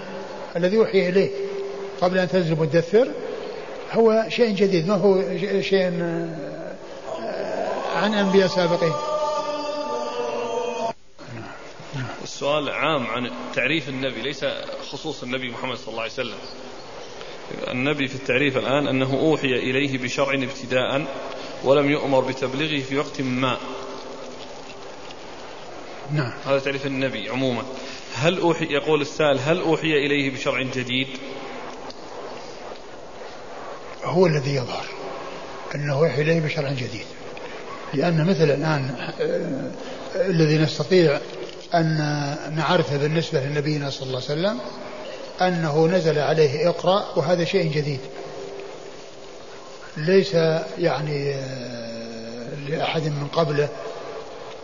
الذي 0.56 0.78
أوحي 0.78 1.10
إليه 1.10 1.30
قبل 2.02 2.18
أن 2.18 2.28
تنزل 2.28 2.54
المدثر 2.54 3.08
هو 3.92 4.26
شيء 4.30 4.56
جديد 4.56 4.88
ما 4.88 4.96
هو 4.96 5.22
شيء 5.62 5.92
آه، 6.02 6.30
عن 7.96 8.14
أنبياء 8.14 8.48
سابقين. 8.48 8.94
السؤال 12.44 12.70
عام 12.70 13.08
عن 13.08 13.32
تعريف 13.56 13.90
النبي 13.90 14.22
ليس 14.22 14.46
خصوص 14.92 15.24
النبي 15.24 15.52
محمد 15.52 15.78
صلى 15.78 15.88
الله 15.88 16.02
عليه 16.02 16.12
وسلم. 16.12 16.38
النبي 17.68 18.08
في 18.08 18.16
التعريف 18.16 18.58
الآن 18.58 18.88
أنه 18.88 19.14
أوحي 19.14 19.48
إليه 19.48 19.98
بشرع 19.98 20.34
ابتداء 20.34 21.06
ولم 21.64 21.90
يؤمر 21.90 22.20
بتبليغه 22.20 22.84
في 22.84 22.98
وقت 22.98 23.22
ما. 23.22 23.58
نعم. 26.12 26.34
هذا 26.46 26.60
تعريف 26.60 26.86
النبي 26.86 27.30
عموما. 27.30 27.64
هل 28.16 28.40
أوحي 28.40 28.66
يقول 28.66 29.02
السائل 29.02 29.40
هل 29.40 29.60
أوحي 29.60 29.92
إليه 30.06 30.32
بشرع 30.32 30.62
جديد؟ 30.62 31.08
هو 34.04 34.28
الذي 34.28 34.56
يظهر 34.56 34.86
أنه 35.76 35.94
أوحي 35.94 36.22
إليه 36.22 36.40
بشرع 36.40 36.72
جديد. 36.72 37.06
لأن 37.94 38.28
مثل 38.28 38.44
الآن 38.44 38.96
آه، 39.20 39.72
الذي 40.16 40.58
نستطيع 40.58 41.20
أن 41.75 41.98
نعرفه 42.56 42.98
بالنسبة 42.98 43.39
لنبينا 43.39 43.89
صلى 43.89 44.08
الله 44.08 44.22
عليه 44.30 44.42
وسلم 44.42 44.60
أنه 45.42 45.88
نزل 45.88 46.20
عليه 46.20 46.70
اقرأ 46.70 47.06
وهذا 47.15 47.46
شيء 47.46 47.72
جديد. 47.72 48.00
ليس 49.98 50.34
يعني 50.77 51.34
آه، 51.34 52.70
لأحد 52.70 53.03
من 53.03 53.27
قبله 53.34 53.70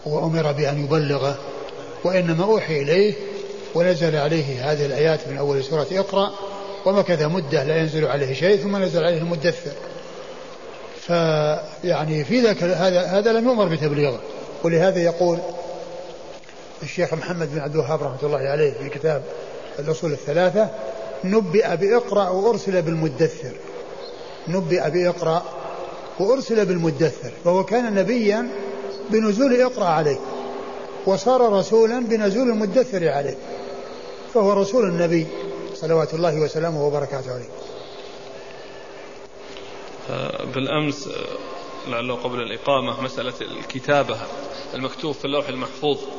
وأمر 0.05 0.51
بأن 0.51 0.83
يبلغه 0.83 1.37
وإنما 2.03 2.43
أوحي 2.43 2.81
إليه 2.81 3.13
ونزل 3.75 4.15
عليه 4.15 4.71
هذه 4.71 4.85
الآيات 4.85 5.27
من 5.27 5.37
أول 5.37 5.63
سورة 5.63 5.87
اقرأ 5.91 6.31
ومكث 6.85 7.21
مدة 7.21 7.63
لا 7.63 7.77
ينزل 7.77 8.05
عليه 8.05 8.33
شيء 8.33 8.57
ثم 8.57 8.77
نزل 8.77 9.03
عليه 9.03 9.17
المدثر 9.17 9.71
فيعني 11.01 12.23
في 12.23 12.41
ذاك 12.41 12.63
هذا 12.63 13.05
هذا 13.05 13.31
لم 13.31 13.45
يؤمر 13.45 13.67
بتبليغه. 13.67 14.19
ولهذا 14.63 14.99
يقول 15.03 15.39
الشيخ 16.83 17.13
محمد 17.13 17.51
بن 17.51 17.59
عبد 17.59 17.73
الوهاب 17.73 18.03
رحمة 18.03 18.23
الله 18.23 18.39
عليه 18.39 18.73
في 18.73 18.89
كتاب 18.89 19.23
الأصول 19.79 20.11
الثلاثة 20.11 20.69
نبئ 21.23 21.75
بإقرأ 21.75 22.29
وأرسل 22.29 22.81
بالمدثر. 22.81 23.53
نبئ 24.47 24.89
بإقرأ 24.89 25.43
وأرسل 26.19 26.65
بالمدثر 26.65 27.31
فهو 27.45 27.63
كان 27.63 27.95
نبيا 27.95 28.49
بنزول 29.09 29.61
إقرأ 29.61 29.85
عليه 29.85 30.17
وصار 31.05 31.53
رسولا 31.53 31.99
بنزول 31.99 32.49
المدثر 32.49 33.09
عليه 33.09 33.37
فهو 34.33 34.53
رسول 34.53 34.85
النبي 34.85 35.27
صلوات 35.75 36.13
الله 36.13 36.41
وسلامه 36.41 36.85
وبركاته 36.85 37.33
عليه. 37.33 37.49
بالأمس 40.53 41.07
آه، 41.07 41.89
لعله 41.89 42.15
قبل 42.15 42.41
الإقامة 42.41 43.01
مسألة 43.01 43.33
الكتابة 43.41 44.17
المكتوب 44.73 45.15
في 45.15 45.25
اللوح 45.25 45.49
المحفوظ. 45.49 45.97
آه، 45.97 46.18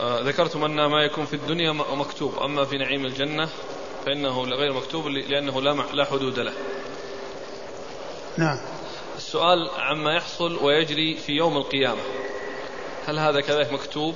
ذكرتم 0.00 0.64
أن 0.64 0.86
ما 0.86 1.02
يكون 1.02 1.26
في 1.26 1.36
الدنيا 1.36 1.72
مكتوب 1.72 2.38
أما 2.38 2.64
في 2.64 2.76
نعيم 2.76 3.06
الجنة 3.06 3.48
فإنه 4.06 4.42
غير 4.42 4.72
مكتوب 4.72 5.06
لأنه 5.06 5.60
لا 5.60 5.84
لا 5.92 6.04
حدود 6.04 6.38
له. 6.38 6.52
نعم. 8.36 8.58
السؤال 9.16 9.70
عما 9.78 10.14
يحصل 10.14 10.64
ويجري 10.64 11.16
في 11.16 11.32
يوم 11.32 11.56
القيامة. 11.56 12.02
هل 13.06 13.18
هذا 13.18 13.40
كذلك 13.40 13.72
مكتوب؟ 13.72 14.14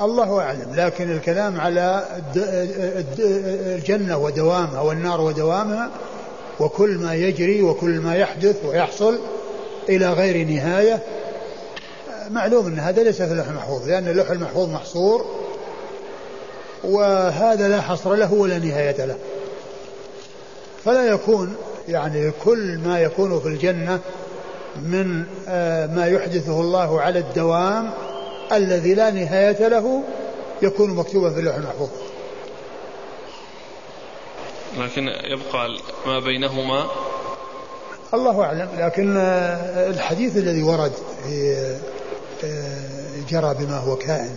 الله 0.00 0.40
أعلم 0.40 0.74
لكن 0.74 1.16
الكلام 1.16 1.60
على 1.60 2.06
الجنة 3.78 4.18
ودوامها 4.18 4.80
والنار 4.80 5.20
ودوامها 5.20 5.90
وكل 6.60 6.98
ما 6.98 7.14
يجري 7.14 7.62
وكل 7.62 8.00
ما 8.00 8.16
يحدث 8.16 8.64
ويحصل 8.64 9.18
إلى 9.88 10.12
غير 10.12 10.46
نهاية 10.46 11.02
معلوم 12.30 12.66
أن 12.66 12.78
هذا 12.78 13.02
ليس 13.02 13.22
في 13.22 13.32
اللوح 13.32 13.48
المحفوظ 13.48 13.88
لأن 13.88 14.08
اللوح 14.08 14.30
المحفوظ 14.30 14.68
محصور 14.68 15.26
وهذا 16.84 17.68
لا 17.68 17.80
حصر 17.80 18.14
له 18.14 18.32
ولا 18.32 18.58
نهاية 18.58 19.04
له. 19.04 19.16
فلا 20.84 21.06
يكون 21.06 21.56
يعني 21.88 22.32
كل 22.44 22.78
ما 22.78 23.00
يكون 23.00 23.40
في 23.40 23.48
الجنة 23.48 24.00
من 24.76 25.24
آه، 25.48 25.86
ما 25.86 26.06
يحدثه 26.06 26.60
الله 26.60 27.00
على 27.00 27.18
الدوام 27.18 27.90
الذي 28.52 28.94
لا 28.94 29.10
نهاية 29.10 29.68
له 29.68 30.02
يكون 30.62 30.90
مكتوبا 30.90 31.30
في 31.30 31.40
اللوح 31.40 31.54
المحفوظ. 31.54 31.90
لكن 34.78 35.08
يبقى 35.08 35.68
ما 36.06 36.18
بينهما. 36.18 36.86
الله 38.14 38.42
أعلم 38.44 38.68
لكن 38.78 39.16
آه، 39.16 39.90
الحديث 39.90 40.36
الذي 40.36 40.62
ورد 40.62 40.92
في 41.24 41.56
جرى 43.28 43.54
بما 43.54 43.78
هو 43.78 43.96
كائن. 43.96 44.36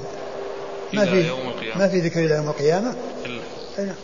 ما 0.93 1.05
في 1.05 1.31
ما 1.75 1.87
في 1.87 1.99
ذكر 1.99 2.19
إلى 2.19 2.35
يوم 2.35 2.49
القيامة؟ 2.49 2.95
إلا. 3.25 3.41
نعم. 3.77 3.95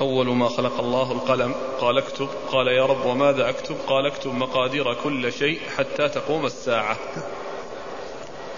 أول 0.00 0.26
ما 0.26 0.48
خلق 0.48 0.80
الله 0.80 1.12
القلم 1.12 1.54
قال 1.80 1.98
اكتب 1.98 2.28
قال 2.52 2.66
يا 2.68 2.86
رب 2.86 3.06
وماذا 3.06 3.48
أكتب؟ 3.48 3.76
قال 3.86 4.06
اكتب 4.06 4.34
مقادير 4.34 4.94
كل 4.94 5.32
شيء 5.32 5.60
حتى 5.76 6.08
تقوم 6.08 6.46
الساعة. 6.46 6.96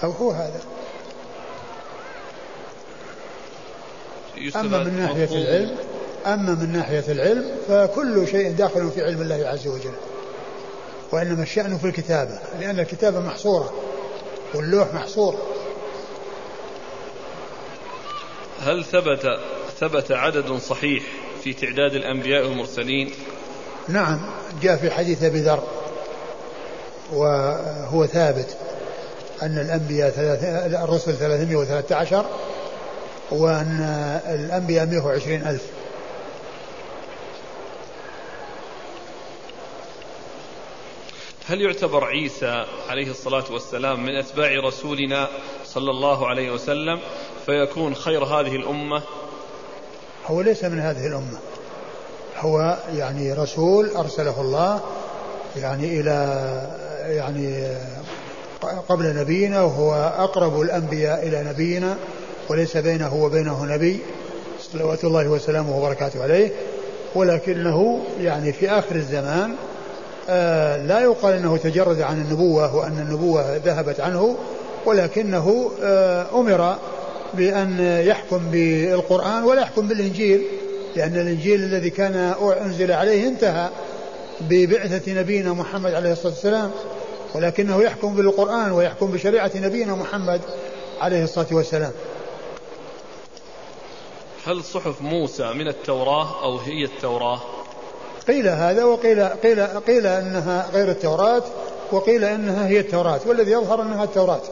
أو 0.04 0.10
هو 0.10 0.30
هذا. 0.30 0.60
أما 4.56 4.84
من 4.84 4.96
ناحية 5.00 5.36
العلم 5.36 5.76
أما 6.26 6.54
من 6.54 6.72
ناحية 6.72 7.12
العلم 7.12 7.56
فكل 7.68 8.28
شيء 8.28 8.52
داخل 8.52 8.90
في 8.90 9.04
علم 9.04 9.22
الله 9.22 9.48
عز 9.48 9.66
وجل. 9.66 9.92
وإنما 11.12 11.42
الشأن 11.42 11.78
في 11.78 11.84
الكتابة 11.84 12.38
لأن 12.60 12.80
الكتابة 12.80 13.20
محصورة 13.20 13.72
واللوح 14.54 14.94
محصور. 14.94 15.36
هل 18.60 18.84
ثبت 18.84 19.38
ثبت 19.80 20.12
عدد 20.12 20.52
صحيح 20.52 21.02
في 21.44 21.52
تعداد 21.52 21.94
الأنبياء 21.94 22.46
والمرسلين؟ 22.46 23.10
نعم 23.88 24.20
جاء 24.62 24.76
في 24.76 24.90
حديث 24.90 25.22
أبي 25.22 25.40
ذر 25.40 25.62
وهو 27.12 28.06
ثابت 28.06 28.56
أن 29.42 29.58
الأنبياء 29.58 30.12
الرسل 30.84 31.14
313 31.16 32.26
وأن 33.30 33.80
الأنبياء 34.28 34.86
120 34.86 35.42
ألف. 35.42 35.62
هل 41.46 41.60
يعتبر 41.60 42.04
عيسى 42.04 42.64
عليه 42.88 43.10
الصلاة 43.10 43.44
والسلام 43.50 44.04
من 44.04 44.16
أتباع 44.16 44.50
رسولنا 44.66 45.28
صلى 45.64 45.90
الله 45.90 46.28
عليه 46.28 46.50
وسلم 46.50 47.00
فيكون 47.46 47.94
خير 47.94 48.24
هذه 48.24 48.56
الأمة؟ 48.56 49.02
هو 50.26 50.40
ليس 50.40 50.64
من 50.64 50.78
هذه 50.78 51.06
الأمة. 51.06 51.38
هو 52.38 52.78
يعني 52.96 53.32
رسول 53.32 53.90
أرسله 53.96 54.40
الله 54.40 54.80
يعني 55.56 56.00
إلى 56.00 56.12
يعني 57.06 57.76
قبل 58.88 59.16
نبينا 59.16 59.62
وهو 59.62 59.94
أقرب 60.18 60.60
الأنبياء 60.60 61.28
إلى 61.28 61.44
نبينا 61.44 61.96
وليس 62.50 62.76
بينه 62.76 63.14
وبينه 63.14 63.64
نبي 63.64 64.00
صلوات 64.60 65.04
الله 65.04 65.28
وسلامه 65.28 65.78
وبركاته 65.78 66.22
عليه. 66.22 66.52
ولكنه 67.14 68.04
يعني 68.20 68.52
في 68.52 68.70
آخر 68.70 68.94
الزمان 68.96 69.56
لا 70.86 71.00
يقال 71.00 71.34
إنه 71.34 71.56
تجرد 71.56 72.00
عن 72.00 72.20
النبوة 72.20 72.76
وأن 72.76 73.06
النبوة 73.08 73.56
ذهبت 73.56 74.00
عنه 74.00 74.36
ولكنه 74.86 75.70
آه 75.82 76.26
أمر 76.34 76.76
بأن 77.34 78.02
يحكم 78.06 78.38
بالقرآن 78.50 79.44
ولا 79.44 79.60
يحكم 79.62 79.88
بالإنجيل 79.88 80.42
لأن 80.96 81.14
الإنجيل 81.14 81.64
الذي 81.64 81.90
كان 81.90 82.34
أنزل 82.60 82.92
عليه 82.92 83.28
انتهى 83.28 83.68
ببعثة 84.40 85.12
نبينا 85.12 85.52
محمد 85.52 85.94
عليه 85.94 86.12
الصلاة 86.12 86.32
والسلام 86.32 86.70
ولكنه 87.34 87.82
يحكم 87.82 88.14
بالقرآن 88.16 88.72
ويحكم 88.72 89.06
بشريعة 89.06 89.50
نبينا 89.54 89.94
محمد 89.94 90.40
عليه 91.00 91.24
الصلاة 91.24 91.46
والسلام. 91.50 91.92
هل 94.46 94.64
صحف 94.64 95.00
موسى 95.02 95.52
من 95.52 95.68
التوراة 95.68 96.42
أو 96.44 96.58
هي 96.58 96.84
التوراة؟ 96.84 97.40
قيل 98.28 98.48
هذا 98.48 98.84
وقيل 98.84 99.24
قيل 99.24 99.66
قيل 99.66 100.06
انها 100.06 100.70
غير 100.72 100.90
التوراة 100.90 101.42
وقيل 101.92 102.24
انها 102.24 102.68
هي 102.68 102.80
التوراة 102.80 103.20
والذي 103.26 103.50
يظهر 103.50 103.82
أنها 103.82 104.04
التوراة. 104.04 104.42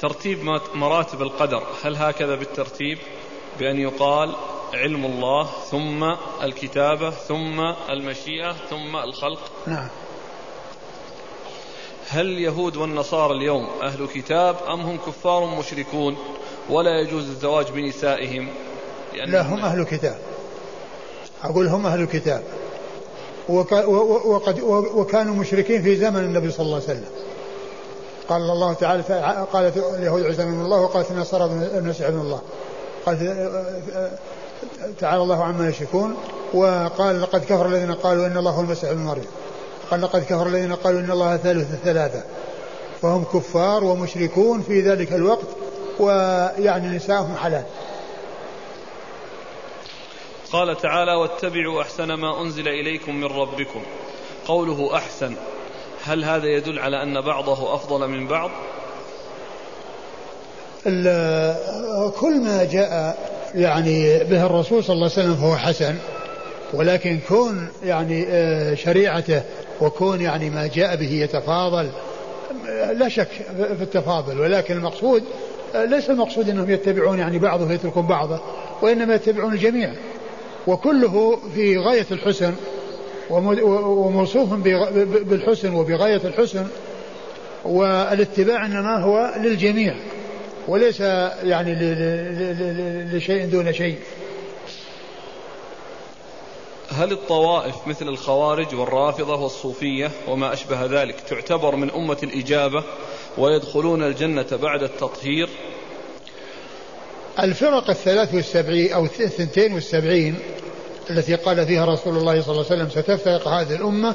ترتيب 0.00 0.60
مراتب 0.74 1.22
القدر 1.22 1.62
هل 1.82 1.96
هكذا 1.96 2.34
بالترتيب؟ 2.34 2.98
بأن 3.58 3.80
يقال 3.80 4.34
علم 4.74 5.04
الله 5.04 5.48
ثم 5.70 6.04
الكتابة 6.42 7.10
ثم 7.10 7.60
المشيئة 7.90 8.52
ثم 8.52 8.96
الخلق. 8.96 9.40
نعم. 9.66 9.88
هل 12.08 12.26
اليهود 12.26 12.76
والنصارى 12.76 13.34
اليوم 13.34 13.68
أهل 13.82 14.06
كتاب 14.06 14.56
أم 14.68 14.80
هم 14.80 14.98
كفار 15.06 15.44
مشركون؟ 15.44 16.16
ولا 16.70 17.00
يجوز 17.00 17.28
الزواج 17.28 17.70
بنسائهم. 17.70 18.48
لا 19.24 19.42
هم 19.42 19.64
أهل 19.64 19.84
كتاب. 19.84 20.16
أقول 21.44 21.66
هم 21.66 21.86
أهل 21.86 22.04
كتاب. 22.04 22.42
وقد 23.48 24.60
وكانوا 24.94 25.34
مشركين 25.34 25.82
في 25.82 25.96
زمن 25.96 26.20
النبي 26.20 26.50
صلى 26.50 26.66
الله 26.66 26.74
عليه 26.74 26.84
وسلم. 26.84 27.08
قال 28.28 28.42
الله 28.42 28.72
تعالى 28.72 29.02
قالت 29.52 29.76
اليهود 29.76 30.22
عيسى 30.22 30.44
من 30.44 30.64
الله 30.64 30.80
وقالت 30.80 31.10
النصارى 31.10 31.44
المسيح 31.78 32.06
ابن 32.06 32.20
الله. 32.20 32.40
قالت 33.06 33.20
تعالى 35.00 35.22
الله 35.22 35.44
عما 35.44 35.68
يشركون 35.68 36.16
وقال 36.54 37.22
لقد 37.22 37.44
كفر 37.44 37.66
الذين 37.66 37.92
قالوا 37.94 38.26
إن 38.26 38.36
الله 38.36 38.50
هو 38.50 38.60
المسيح 38.60 38.90
ابن 38.90 39.00
مريم. 39.00 39.26
قال 39.90 40.02
لقد 40.02 40.22
كفر 40.22 40.46
الذين 40.46 40.74
قالوا 40.74 41.00
إن 41.00 41.10
الله 41.10 41.36
ثالث 41.36 41.72
الثلاثه 41.72 42.22
فهم 43.02 43.24
كفار 43.24 43.84
ومشركون 43.84 44.62
في 44.62 44.80
ذلك 44.80 45.12
الوقت 45.12 45.46
ويعني 46.00 46.96
نساءهم 46.96 47.36
حلال. 47.36 47.64
قال 50.52 50.76
تعالى 50.76 51.14
واتبعوا 51.14 51.82
أحسن 51.82 52.12
ما 52.12 52.42
أنزل 52.42 52.68
إليكم 52.68 53.16
من 53.16 53.24
ربكم. 53.24 53.82
قوله 54.46 54.96
أحسن 54.96 55.34
هل 56.04 56.24
هذا 56.24 56.46
يدل 56.46 56.78
على 56.78 57.02
أن 57.02 57.20
بعضه 57.20 57.74
أفضل 57.74 58.08
من 58.08 58.26
بعض؟ 58.26 58.50
كل 62.20 62.40
ما 62.40 62.68
جاء 62.72 63.18
يعني 63.54 64.24
به 64.24 64.46
الرسول 64.46 64.84
صلى 64.84 64.94
الله 64.94 65.10
عليه 65.16 65.22
وسلم 65.22 65.34
فهو 65.34 65.56
حسن 65.56 65.96
ولكن 66.74 67.20
كون 67.28 67.68
يعني 67.84 68.26
آه، 68.28 68.74
شريعته 68.74 69.42
وكون 69.80 70.20
يعني 70.20 70.50
ما 70.50 70.66
جاء 70.66 70.96
به 70.96 71.12
يتفاضل 71.12 71.90
لا 72.92 73.08
شك 73.08 73.28
في 73.56 73.82
التفاضل. 73.82 74.40
ولكن 74.40 74.76
المقصود 74.76 75.24
آه، 75.74 75.84
ليس 75.84 76.10
المقصود 76.10 76.48
أنهم 76.48 76.70
يتبعون 76.70 77.18
يعني 77.18 77.38
بعضه 77.38 77.66
ويتركون 77.66 78.06
بعضه 78.06 78.40
وإنما 78.82 79.14
يتبعون 79.14 79.52
الجميع. 79.52 79.92
وكله 80.66 81.38
في 81.54 81.78
غاية 81.78 82.06
الحسن 82.10 82.54
وموصوف 83.30 84.52
بالحسن 85.24 85.74
وبغاية 85.74 86.20
الحسن 86.24 86.66
والاتباع 87.64 88.66
إنما 88.66 89.02
هو 89.02 89.34
للجميع 89.36 89.94
وليس 90.68 91.00
يعني 91.00 91.74
لشيء 93.12 93.46
دون 93.46 93.72
شيء. 93.72 93.98
هل 96.90 97.12
الطوائف 97.12 97.74
مثل 97.86 98.08
الخوارج 98.08 98.74
والرافضة 98.74 99.42
والصوفية 99.42 100.10
وما 100.28 100.52
أشبه 100.52 100.84
ذلك 100.84 101.20
تعتبر 101.20 101.76
من 101.76 101.90
أمة 101.90 102.18
الإجابة 102.22 102.84
ويدخلون 103.38 104.02
الجنة 104.02 104.46
بعد 104.62 104.82
التطهير؟ 104.82 105.48
الفرق 107.40 107.90
الثلاث 107.90 108.34
والسبعين 108.34 108.92
أو 108.92 109.04
الثنتين 109.04 109.72
والسبعين 109.72 110.34
التي 111.10 111.34
قال 111.34 111.66
فيها 111.66 111.84
رسول 111.84 112.16
الله 112.16 112.42
صلى 112.42 112.52
الله 112.52 112.64
عليه 112.70 112.84
وسلم 112.84 113.02
ستفترق 113.02 113.48
هذه 113.48 113.74
الأمة 113.74 114.14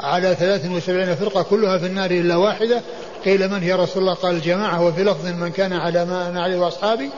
على 0.00 0.34
ثلاث 0.34 0.70
وسبعين 0.70 1.14
فرقة 1.14 1.42
كلها 1.42 1.78
في 1.78 1.86
النار 1.86 2.10
إلا 2.10 2.36
واحدة. 2.36 2.82
قيل 3.24 3.48
من 3.48 3.62
هي 3.62 3.72
رسول 3.72 4.02
الله؟ 4.02 4.14
قال 4.14 4.34
الجماعة. 4.34 4.82
وفي 4.84 5.04
لفظ 5.04 5.26
من 5.26 5.50
كان 5.50 5.72
على 5.72 6.04
ما 6.04 6.28
أنا 6.28 6.42
عليه 6.42 6.58
وأصحابي 6.58 7.10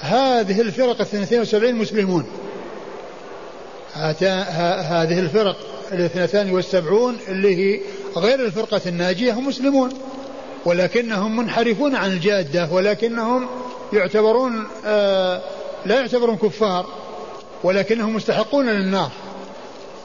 هذه 0.00 0.60
الفرق 0.60 1.00
الثنتين 1.00 1.40
وسبعين 1.40 1.76
مسلمون. 1.76 2.26
هذه 3.94 5.18
الفرق 5.18 5.56
الاثنتان 5.92 6.50
والسبعون 6.50 7.16
اللي 7.28 7.56
هي 7.56 7.80
غير 8.16 8.44
الفرقة 8.44 8.80
الناجية 8.86 9.32
هم 9.32 9.46
مسلمون 9.46 9.90
ولكنهم 10.64 11.36
منحرفون 11.36 11.94
عن 11.96 12.10
الجادة 12.10 12.68
ولكنهم 12.72 13.48
يعتبرون 13.92 14.66
آه 14.86 15.40
لا 15.86 16.00
يعتبرون 16.00 16.36
كفار 16.36 16.86
ولكنهم 17.64 18.16
مستحقون 18.16 18.68
للنار 18.68 19.10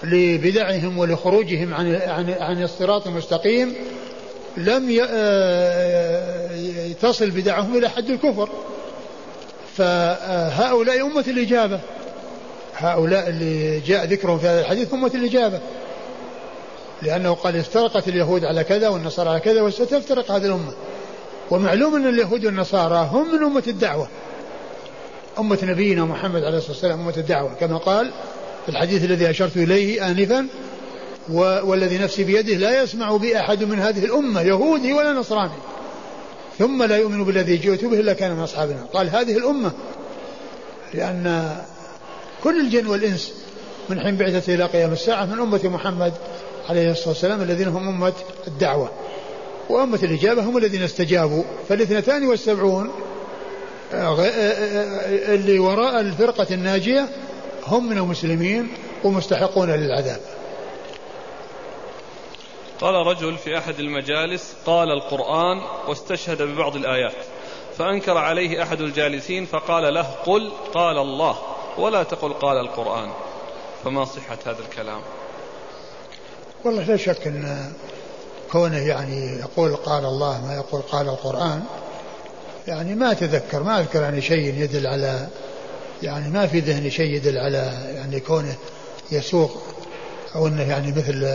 لبدعهم 0.03 0.97
ولخروجهم 0.97 1.73
عن 1.73 1.95
عن 1.95 2.29
عن 2.39 2.63
الصراط 2.63 3.07
المستقيم 3.07 3.75
لم 4.57 4.99
آه، 5.09 6.91
تصل 7.01 7.31
بدعهم 7.31 7.77
إلى 7.77 7.89
حد 7.89 8.09
الكفر. 8.09 8.49
فهؤلاء 9.77 11.05
أمة 11.05 11.25
الإجابة. 11.27 11.79
هؤلاء 12.75 13.29
اللي 13.29 13.79
جاء 13.79 14.05
ذكرهم 14.05 14.39
في 14.39 14.47
هذا 14.47 14.61
الحديث 14.61 14.93
أمة 14.93 15.11
الإجابة. 15.15 15.59
لأنه 17.01 17.33
قال 17.33 17.57
افترقت 17.57 18.07
اليهود 18.07 18.43
على 18.43 18.63
كذا 18.63 18.89
والنصارى 18.89 19.29
على 19.29 19.39
كذا 19.39 19.61
وستفترق 19.61 20.31
هذه 20.31 20.45
الأمة. 20.45 20.73
ومعلوم 21.51 21.95
أن 21.95 22.07
اليهود 22.07 22.45
والنصارى 22.45 23.09
هم 23.11 23.35
من 23.35 23.43
أمة 23.43 23.63
الدعوة. 23.67 24.07
أمة 25.39 25.59
نبينا 25.63 26.05
محمد 26.05 26.43
عليه 26.43 26.57
الصلاة 26.57 26.71
والسلام 26.71 26.99
أمة 26.99 27.13
الدعوة. 27.17 27.53
كما 27.59 27.77
قال 27.77 28.11
في 28.65 28.71
الحديث 28.71 29.03
الذي 29.03 29.29
أشرت 29.29 29.57
إليه 29.57 30.07
آنفا 30.11 30.47
والذي 31.29 31.97
نفسي 31.97 32.23
بيده 32.23 32.53
لا 32.53 32.83
يسمع 32.83 33.17
بي 33.17 33.39
أحد 33.39 33.63
من 33.63 33.79
هذه 33.79 34.05
الأمة 34.05 34.41
يهودي 34.41 34.93
ولا 34.93 35.13
نصراني. 35.13 35.57
ثم 36.59 36.83
لا 36.83 36.97
يؤمن 36.97 37.23
بالذي 37.23 37.57
جئت 37.57 37.85
به 37.85 37.99
إلا 37.99 38.13
كان 38.13 38.31
من 38.31 38.43
أصحابنا. 38.43 38.85
قال 38.93 39.09
هذه 39.09 39.37
الأمة 39.37 39.71
لأن 40.93 41.55
كل 42.43 42.59
الجن 42.59 42.87
والإنس 42.87 43.33
من 43.89 43.99
حين 43.99 44.17
بعثته 44.17 44.53
إلى 44.53 44.65
قيام 44.65 44.93
الساعة 44.93 45.25
من 45.25 45.39
أمة 45.39 45.61
محمد 45.63 46.13
عليه 46.69 46.91
الصلاة 46.91 47.09
والسلام 47.09 47.41
الذين 47.41 47.67
هم 47.67 47.87
أمة 47.87 48.13
الدعوة. 48.47 48.89
وأمة 49.69 49.99
الإجابة 50.03 50.41
هم 50.41 50.57
الذين 50.57 50.83
استجابوا 50.83 51.43
فالاثنتان 51.69 52.27
والسبعون 52.27 52.91
آه، 53.93 54.19
آه، 54.19 54.23
آه، 54.23 55.35
اللي 55.35 55.59
وراء 55.59 55.99
الفرقة 55.99 56.47
الناجية 56.51 57.09
هم 57.67 57.89
من 57.89 57.97
المسلمين 57.97 58.73
ومستحقون 59.03 59.69
للعذاب. 59.69 60.19
قال 62.81 63.07
رجل 63.07 63.37
في 63.37 63.57
أحد 63.57 63.79
المجالس 63.79 64.55
قال 64.65 64.91
القرآن 64.91 65.61
واستشهد 65.87 66.41
ببعض 66.41 66.75
الآيات 66.75 67.15
فأنكر 67.77 68.17
عليه 68.17 68.63
أحد 68.63 68.81
الجالسين 68.81 69.45
فقال 69.45 69.93
له 69.93 70.07
قل 70.25 70.51
قال 70.73 70.97
الله 70.97 71.37
ولا 71.77 72.03
تقل 72.03 72.33
قال 72.33 72.57
القرآن. 72.57 73.09
فما 73.83 74.05
صحة 74.05 74.37
هذا 74.45 74.59
الكلام؟ 74.59 75.01
والله 76.65 76.83
لا 76.83 76.97
شك 76.97 77.27
أن 77.27 77.73
كونه 78.51 78.77
يعني 78.77 79.39
يقول 79.39 79.75
قال 79.75 80.05
الله 80.05 80.45
ما 80.47 80.55
يقول 80.55 80.81
قال 80.81 81.07
القرآن 81.07 81.63
يعني 82.67 82.95
ما 82.95 83.11
أتذكر 83.11 83.63
ما 83.63 83.79
أذكر 83.79 84.01
يعني 84.01 84.21
شيء 84.21 84.53
يدل 84.53 84.87
على 84.87 85.27
يعني 86.03 86.29
ما 86.29 86.47
في 86.47 86.59
ذهني 86.59 86.91
شيء 86.91 87.13
يدل 87.13 87.37
على 87.37 87.71
يعني 87.95 88.19
كونه 88.19 88.55
يسوق 89.11 89.51
أو 90.35 90.47
أنه 90.47 90.69
يعني 90.69 90.91
مثل 90.91 91.25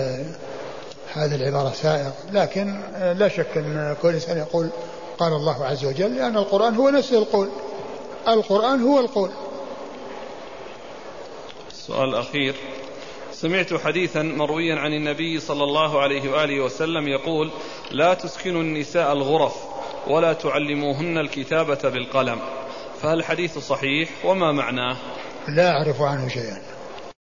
هذه 1.15 1.35
العبارة 1.35 1.73
سائق. 1.83 2.13
لكن 2.33 2.81
لا 3.19 3.29
شك 3.29 3.57
أن 3.57 3.97
كل 4.03 4.09
إنسان 4.09 4.39
يقول 4.39 4.69
قال 5.19 5.33
الله 5.33 5.65
عز 5.65 5.85
وجل 5.85 6.17
لأن 6.17 6.37
القرآن 6.37 6.75
هو 6.77 6.91
نفسه 6.91 7.19
القول. 7.19 7.49
القرآن 8.29 8.83
هو 8.83 9.01
القول. 9.01 9.31
السؤال 11.73 12.09
الأخير 12.09 12.55
سمعت 13.43 13.75
حديثا 13.75 14.23
مرويا 14.23 14.75
عن 14.77 14.93
النبي 14.93 15.41
صلى 15.41 15.65
الله 15.65 16.01
عليه 16.01 16.31
وآله 16.31 16.65
وسلم 16.65 17.09
يقول 17.09 17.51
لا 17.91 18.15
تسكنوا 18.15 18.63
النساء 18.63 19.13
الغرف 19.13 19.55
ولا 20.07 20.33
تعلموهن 20.33 21.19
الكتابة 21.19 21.79
بالقلم. 21.85 22.41
فهل 23.01 23.19
الحديث 23.19 23.59
صحيح 23.59 24.09
وما 24.25 24.53
معناه؟ 24.53 24.97
لا 25.57 25.71
أعرف 25.71 26.03
عنه 26.03 26.29
شيئا. 26.29 26.59